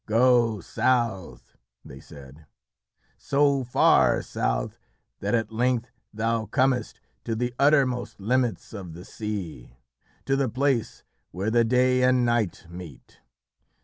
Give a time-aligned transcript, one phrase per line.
[0.07, 2.47] "Go south," they said,
[3.19, 4.79] "so far south
[5.19, 9.75] that at length thou comest to the uttermost limits of the sea,
[10.25, 13.19] to the place where the day and night meet.